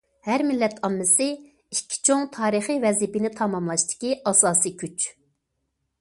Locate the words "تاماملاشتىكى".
3.41-4.19